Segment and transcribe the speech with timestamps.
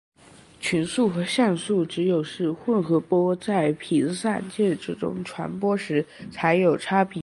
[0.59, 7.19] 群速和相速只有是混合波在频散介质中传播时才有差别。